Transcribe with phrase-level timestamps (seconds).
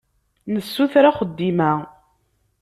[0.53, 1.71] Nessuter axeddim-a.